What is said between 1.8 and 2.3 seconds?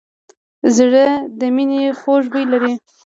خوږ